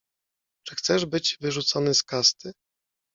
[0.67, 2.53] —Czy chcesz być wyrzucony z kasty?